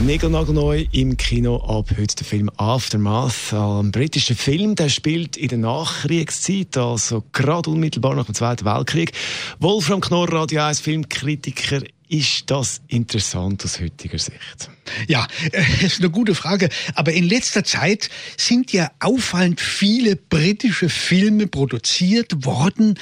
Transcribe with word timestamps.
Negelnagelneu 0.00 0.86
im 0.92 1.16
Kino 1.16 1.56
ab 1.56 1.90
heute 1.96 2.16
der 2.16 2.26
Film 2.26 2.50
Aftermath. 2.56 3.52
Ein 3.52 3.92
britischer 3.92 4.34
Film, 4.34 4.74
der 4.74 4.88
spielt 4.88 5.36
in 5.36 5.48
der 5.48 5.58
Nachkriegszeit, 5.58 6.76
also 6.76 7.22
gerade 7.32 7.70
unmittelbar 7.70 8.14
nach 8.14 8.26
dem 8.26 8.34
Zweiten 8.34 8.64
Weltkrieg. 8.64 9.12
Wolfram 9.60 10.00
Knorr, 10.00 10.32
Radio 10.32 10.62
1 10.62 10.80
Filmkritiker. 10.80 11.82
Ist 12.08 12.50
das 12.50 12.82
interessant 12.88 13.64
aus 13.64 13.80
heutiger 13.80 14.18
Sicht? 14.18 14.70
Ja, 15.06 15.26
das 15.52 15.82
ist 15.82 16.00
eine 16.00 16.10
gute 16.10 16.34
Frage. 16.34 16.68
Aber 16.94 17.12
in 17.12 17.24
letzter 17.24 17.64
Zeit 17.64 18.10
sind 18.36 18.72
ja 18.72 18.90
auffallend 19.00 19.60
viele 19.60 20.16
britische 20.16 20.88
Filme 20.88 21.46
produziert 21.46 22.44
worden, 22.44 22.98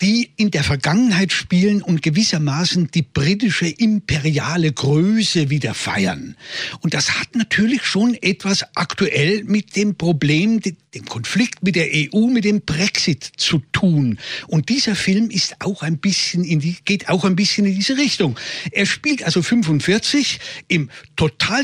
die 0.00 0.30
in 0.36 0.50
der 0.50 0.64
Vergangenheit 0.64 1.32
spielen 1.32 1.82
und 1.82 2.02
gewissermaßen 2.02 2.90
die 2.92 3.02
britische 3.02 3.66
imperiale 3.66 4.72
Größe 4.72 5.50
wieder 5.50 5.74
feiern. 5.74 6.36
Und 6.80 6.94
das 6.94 7.18
hat 7.18 7.34
natürlich 7.34 7.84
schon 7.84 8.14
etwas 8.14 8.64
aktuell 8.74 9.44
mit 9.44 9.76
dem 9.76 9.96
Problem, 9.96 10.60
dem 10.60 11.04
Konflikt 11.06 11.62
mit 11.62 11.76
der 11.76 11.88
EU, 11.92 12.26
mit 12.28 12.44
dem 12.44 12.62
Brexit 12.62 13.24
zu 13.36 13.60
tun. 13.72 14.18
Und 14.46 14.68
dieser 14.68 14.94
Film 14.94 15.30
ist 15.30 15.56
auch 15.60 15.82
ein 15.82 15.98
bisschen 15.98 16.44
in 16.44 16.60
die, 16.60 16.76
geht 16.84 17.08
auch 17.08 17.24
ein 17.24 17.36
bisschen 17.36 17.66
in 17.66 17.74
diese 17.74 17.96
Richtung. 17.96 18.38
Er 18.70 18.86
spielt 18.86 19.24
also 19.24 19.42
45 19.42 20.38
im 20.68 20.90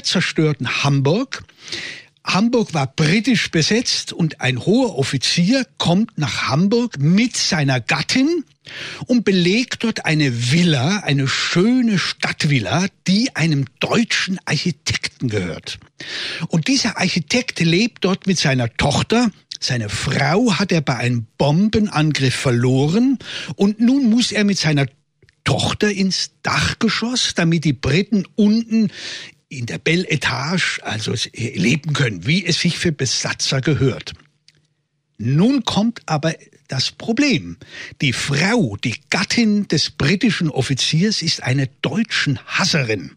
zerstörten 0.02 0.84
Hamburg. 0.84 1.44
Hamburg 2.26 2.72
war 2.72 2.86
britisch 2.86 3.50
besetzt 3.50 4.12
und 4.12 4.40
ein 4.40 4.64
hoher 4.64 4.96
Offizier 4.96 5.66
kommt 5.76 6.16
nach 6.16 6.48
Hamburg 6.48 6.98
mit 6.98 7.36
seiner 7.36 7.80
Gattin 7.80 8.44
und 9.06 9.24
belegt 9.24 9.84
dort 9.84 10.06
eine 10.06 10.50
Villa, 10.50 11.00
eine 11.00 11.28
schöne 11.28 11.98
Stadtvilla, 11.98 12.86
die 13.06 13.36
einem 13.36 13.66
deutschen 13.78 14.38
Architekten 14.46 15.28
gehört. 15.28 15.78
Und 16.48 16.68
dieser 16.68 16.96
Architekt 16.98 17.60
lebt 17.60 18.04
dort 18.04 18.26
mit 18.26 18.38
seiner 18.38 18.74
Tochter, 18.74 19.30
seine 19.60 19.88
Frau 19.88 20.54
hat 20.54 20.72
er 20.72 20.80
bei 20.80 20.96
einem 20.96 21.26
Bombenangriff 21.38 22.34
verloren 22.34 23.18
und 23.56 23.80
nun 23.80 24.10
muss 24.10 24.32
er 24.32 24.44
mit 24.44 24.58
seiner 24.58 24.86
Tochter 25.44 25.90
ins 25.90 26.32
Dachgeschoss, 26.42 27.34
damit 27.34 27.64
die 27.64 27.74
Briten 27.74 28.26
unten 28.34 28.90
in 29.58 29.66
der 29.66 29.78
Belle 29.78 30.08
Etage 30.08 30.80
also 30.82 31.14
leben 31.34 31.92
können, 31.92 32.26
wie 32.26 32.44
es 32.44 32.60
sich 32.60 32.78
für 32.78 32.92
Besatzer 32.92 33.60
gehört. 33.60 34.12
Nun 35.18 35.64
kommt 35.64 36.02
aber 36.06 36.34
das 36.68 36.90
Problem. 36.90 37.56
Die 38.00 38.12
Frau, 38.12 38.76
die 38.82 38.96
Gattin 39.10 39.68
des 39.68 39.90
britischen 39.90 40.50
Offiziers, 40.50 41.22
ist 41.22 41.42
eine 41.42 41.68
deutschen 41.82 42.38
Hasserin. 42.46 43.12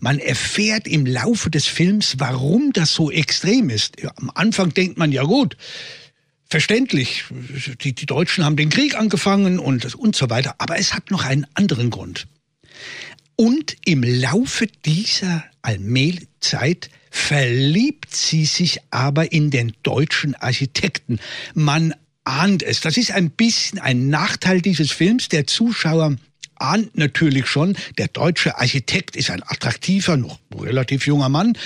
Man 0.00 0.18
erfährt 0.18 0.88
im 0.88 1.06
Laufe 1.06 1.50
des 1.50 1.66
Films, 1.66 2.16
warum 2.18 2.72
das 2.72 2.92
so 2.92 3.10
extrem 3.10 3.70
ist. 3.70 3.96
Am 4.16 4.30
Anfang 4.34 4.74
denkt 4.74 4.98
man, 4.98 5.12
ja 5.12 5.22
gut, 5.22 5.56
verständlich, 6.46 7.24
die, 7.82 7.94
die 7.94 8.06
Deutschen 8.06 8.44
haben 8.44 8.56
den 8.56 8.70
Krieg 8.70 8.96
angefangen 8.96 9.58
und, 9.58 9.94
und 9.94 10.16
so 10.16 10.28
weiter. 10.28 10.56
Aber 10.58 10.78
es 10.78 10.92
hat 10.92 11.10
noch 11.10 11.24
einen 11.24 11.46
anderen 11.54 11.90
Grund. 11.90 12.26
Und 13.36 13.76
im 13.84 14.02
Laufe 14.02 14.66
dieser 14.84 15.44
Allmähzeit 15.62 16.90
verliebt 17.10 18.14
sie 18.14 18.44
sich 18.44 18.80
aber 18.90 19.32
in 19.32 19.50
den 19.50 19.72
deutschen 19.82 20.34
Architekten. 20.34 21.18
Man 21.54 21.94
ahnt 22.24 22.62
es. 22.62 22.80
Das 22.80 22.96
ist 22.96 23.10
ein 23.12 23.30
bisschen 23.30 23.78
ein 23.78 24.08
Nachteil 24.08 24.60
dieses 24.60 24.90
Films. 24.90 25.28
Der 25.28 25.46
Zuschauer 25.46 26.16
ahnt 26.56 26.96
natürlich 26.96 27.46
schon, 27.46 27.76
der 27.98 28.08
deutsche 28.08 28.58
Architekt 28.58 29.16
ist 29.16 29.30
ein 29.30 29.42
attraktiver, 29.42 30.16
noch 30.16 30.38
relativ 30.54 31.06
junger 31.06 31.28
Mann. 31.28 31.56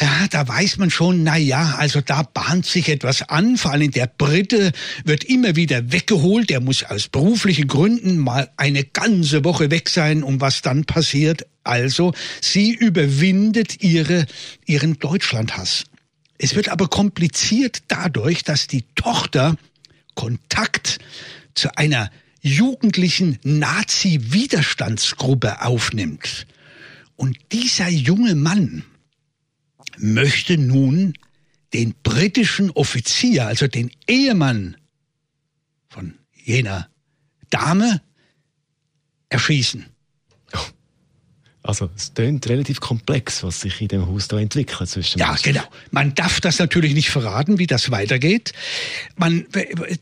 Ja, 0.00 0.26
da 0.28 0.48
weiß 0.48 0.78
man 0.78 0.90
schon, 0.90 1.22
na 1.22 1.36
ja, 1.36 1.76
also 1.78 2.00
da 2.00 2.22
bahnt 2.22 2.66
sich 2.66 2.88
etwas 2.88 3.28
an. 3.28 3.56
Vor 3.56 3.70
allem 3.70 3.92
der 3.92 4.08
Brite 4.08 4.72
wird 5.04 5.22
immer 5.22 5.54
wieder 5.54 5.92
weggeholt. 5.92 6.50
Der 6.50 6.60
muss 6.60 6.82
aus 6.82 7.06
beruflichen 7.06 7.68
Gründen 7.68 8.18
mal 8.18 8.50
eine 8.56 8.82
ganze 8.82 9.44
Woche 9.44 9.70
weg 9.70 9.88
sein. 9.88 10.24
Und 10.24 10.40
was 10.40 10.62
dann 10.62 10.84
passiert? 10.84 11.46
Also, 11.62 12.12
sie 12.40 12.72
überwindet 12.72 13.84
ihre, 13.84 14.26
ihren 14.66 14.98
Deutschlandhass. 14.98 15.84
Es 16.38 16.56
wird 16.56 16.70
aber 16.70 16.88
kompliziert 16.88 17.84
dadurch, 17.86 18.42
dass 18.42 18.66
die 18.66 18.82
Tochter 18.96 19.56
Kontakt 20.16 20.98
zu 21.54 21.76
einer 21.76 22.10
jugendlichen 22.42 23.38
Nazi-Widerstandsgruppe 23.44 25.62
aufnimmt. 25.62 26.48
Und 27.14 27.38
dieser 27.52 27.88
junge 27.88 28.34
Mann, 28.34 28.82
möchte 29.98 30.58
nun 30.58 31.14
den 31.72 31.94
britischen 32.02 32.70
Offizier, 32.70 33.46
also 33.46 33.66
den 33.66 33.90
Ehemann 34.06 34.76
von 35.88 36.14
jener 36.32 36.88
Dame, 37.50 38.00
erschießen. 39.28 39.86
Also 41.66 41.88
es 41.96 42.12
klingt 42.12 42.46
relativ 42.50 42.78
komplex, 42.80 43.42
was 43.42 43.62
sich 43.62 43.80
in 43.80 43.88
dem 43.88 44.06
Haus 44.06 44.28
da 44.28 44.38
entwickelt 44.38 44.86
zwischen 44.86 45.18
Ja, 45.18 45.34
genau. 45.42 45.62
Man 45.90 46.14
darf 46.14 46.42
das 46.42 46.58
natürlich 46.58 46.92
nicht 46.92 47.08
verraten, 47.08 47.58
wie 47.58 47.66
das 47.66 47.90
weitergeht. 47.90 48.52
Man, 49.16 49.46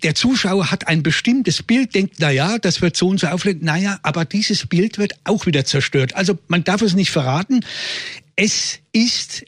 der 0.02 0.16
Zuschauer 0.16 0.72
hat 0.72 0.88
ein 0.88 1.04
bestimmtes 1.04 1.62
Bild, 1.62 1.94
denkt, 1.94 2.16
na 2.18 2.32
ja, 2.32 2.58
das 2.58 2.82
wird 2.82 2.96
so 2.96 3.06
und 3.06 3.20
so 3.20 3.28
auflegen. 3.28 3.64
Naja, 3.64 4.00
aber 4.02 4.24
dieses 4.24 4.66
Bild 4.66 4.98
wird 4.98 5.14
auch 5.22 5.46
wieder 5.46 5.64
zerstört. 5.64 6.16
Also 6.16 6.36
man 6.48 6.64
darf 6.64 6.82
es 6.82 6.94
nicht 6.94 7.12
verraten. 7.12 7.64
Es 8.34 8.80
ist 8.90 9.44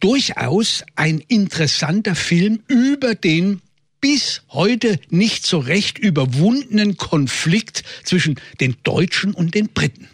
durchaus 0.00 0.84
ein 0.94 1.20
interessanter 1.28 2.14
Film 2.14 2.62
über 2.68 3.14
den 3.14 3.60
bis 4.00 4.42
heute 4.50 5.00
nicht 5.10 5.46
so 5.46 5.58
recht 5.58 5.98
überwundenen 5.98 6.96
Konflikt 6.96 7.82
zwischen 8.04 8.40
den 8.60 8.76
Deutschen 8.82 9.34
und 9.34 9.54
den 9.54 9.68
Briten. 9.68 10.08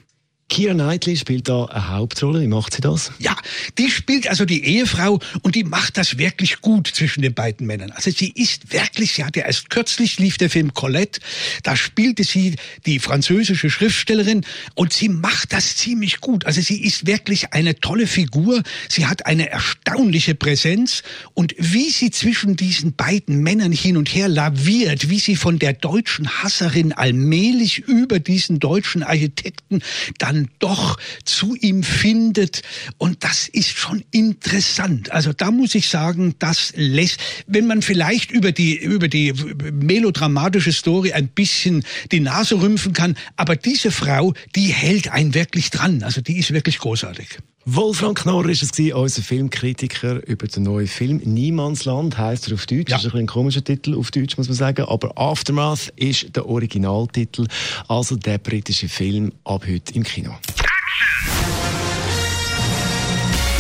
Keira 0.53 0.75
Knightley 0.75 1.17
spielt 1.17 1.49
da 1.49 1.65
eine 1.65 1.89
Hauptrolle. 1.89 2.43
Wie 2.43 2.47
macht 2.47 2.75
sie 2.75 2.83
das? 2.83 3.11
Ja, 3.19 3.35
die 3.79 3.91
spielt 3.91 4.29
also 4.29 4.45
die 4.45 4.63
Ehefrau 4.65 5.19
und 5.41 5.55
die 5.55 5.65
macht 5.65 5.97
das 5.97 6.19
wirklich 6.19 6.61
gut 6.61 6.89
zwischen 6.89 7.23
den 7.23 7.33
beiden 7.33 7.67
Männern. 7.67 7.91
Also 7.93 8.11
sie 8.11 8.29
ist 8.29 8.71
wirklich, 8.71 9.15
sie 9.15 9.25
hatte 9.25 9.41
erst 9.41 9.71
kürzlich 9.71 10.19
lief 10.19 10.37
der 10.37 10.51
Film 10.51 10.75
Colette, 10.75 11.21
da 11.63 11.75
spielte 11.75 12.25
sie 12.25 12.57
die 12.85 12.99
französische 12.99 13.71
Schriftstellerin 13.71 14.45
und 14.75 14.93
sie 14.93 15.09
macht 15.09 15.55
das 15.55 15.77
ziemlich 15.77 16.21
gut. 16.21 16.45
Also 16.45 16.61
sie 16.61 16.83
ist 16.83 17.07
wirklich 17.07 17.55
eine 17.55 17.81
tolle 17.81 18.07
Figur. 18.07 18.63
Sie 18.91 19.07
hat 19.07 19.25
eine 19.25 19.49
erstaunliche 19.49 20.35
Präsenz 20.35 21.03
und 21.33 21.55
wie 21.57 21.89
sie 21.89 22.11
zwischen 22.11 22.57
diesen 22.57 22.95
beiden 22.95 23.43
Männern 23.43 23.73
hin 23.73 23.97
und 23.97 24.15
her 24.15 24.29
laviert, 24.29 25.09
wie 25.09 25.19
sie 25.19 25.37
von 25.37 25.59
der 25.59 25.73
deutschen 25.73 26.43
Hasserin 26.43 26.93
allmählich 26.93 27.79
über 27.79 28.19
diesen 28.19 28.61
deutschen 28.61 29.03
Architekten 29.03 29.81
dann 30.19 30.42
doch 30.59 30.99
zu 31.25 31.55
ihm 31.55 31.83
findet. 31.83 32.63
Und 32.99 33.25
das 33.25 33.49
ist 33.49 33.71
schon 33.71 34.05
interessant. 34.11 35.13
Also 35.13 35.33
da 35.33 35.51
muss 35.51 35.75
ich 35.75 35.89
sagen, 35.89 36.35
das 36.39 36.73
lässt, 36.77 37.21
wenn 37.47 37.67
man 37.67 37.83
vielleicht 37.83 38.31
über 38.31 38.53
die, 38.53 38.77
über 38.77 39.09
die 39.09 39.33
melodramatische 39.73 40.73
Story 40.73 41.13
ein 41.13 41.29
bisschen 41.29 41.85
die 42.11 42.21
Nase 42.21 42.61
rümpfen 42.61 42.93
kann, 42.93 43.17
aber 43.37 43.57
diese 43.57 43.91
Frau, 43.91 44.35
die 44.55 44.69
hält 44.69 45.11
einen 45.11 45.35
wirklich 45.35 45.71
dran. 45.71 46.03
Also 46.03 46.21
die 46.21 46.39
ist 46.39 46.53
wirklich 46.53 46.79
großartig. 46.79 47.39
Wolfram 47.65 48.15
Knorr 48.15 48.49
ist 48.49 48.63
es 48.63 48.73
gewesen, 48.73 48.95
unser 48.95 49.23
Filmkritiker 49.23 50.27
über 50.27 50.49
den 50.49 50.65
neuen 50.65 50.89
Film 50.89 51.19
Niemandsland 51.19 52.19
heißt 52.19 52.49
er 52.49 52.55
auf 52.55 52.67
Deutsch. 52.67 52.91
Ja. 52.91 52.97
Das 52.97 53.05
ist 53.05 53.15
ein, 53.15 53.21
ein 53.21 53.27
komischer 53.27 53.63
Titel 53.63 53.95
auf 53.95 54.11
Deutsch 54.11 54.37
muss 54.37 54.49
man 54.49 54.57
sagen, 54.57 54.85
aber 54.87 55.17
Aftermath 55.17 55.93
ist 55.95 56.35
der 56.35 56.47
Originaltitel, 56.47 57.47
also 57.87 58.17
der 58.17 58.39
britische 58.39 58.89
Film 58.89 59.33
ab 59.45 59.65
heute 59.69 59.95
im 59.95 60.03
Kino. 60.03 60.35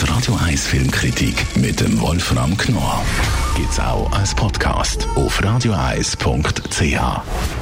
Die 0.00 0.10
Radio 0.10 0.34
1 0.34 0.66
Filmkritik 0.66 1.56
mit 1.56 1.78
dem 1.78 2.00
Wolfram 2.00 2.56
Knorr 2.56 3.04
gibt's 3.56 3.78
auch 3.78 4.10
als 4.10 4.34
Podcast 4.34 5.06
auf 5.14 5.40
radioeis.ch. 5.44 7.61